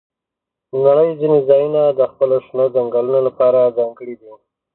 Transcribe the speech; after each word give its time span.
د 0.69 0.73
نړۍ 0.87 1.09
ځینې 1.19 1.39
ځایونه 1.49 1.81
د 1.99 2.01
خپلو 2.11 2.35
شنو 2.45 2.65
ځنګلونو 2.75 3.19
لپاره 3.27 3.73
ځانګړي 3.77 4.15
دي. 4.21 4.31